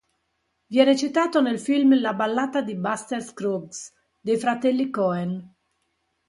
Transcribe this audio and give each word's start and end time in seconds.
Viene 0.65 0.97
citato 0.97 1.41
nel 1.43 1.59
film 1.59 1.99
“La 1.99 2.15
ballata 2.15 2.63
di 2.63 2.75
Buster 2.75 3.21
Scruggs” 3.23 3.93
dei 4.19 4.35
fratelli 4.39 4.89
Coen. 4.89 5.53